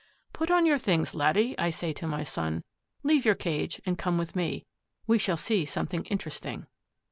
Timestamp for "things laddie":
0.79-1.55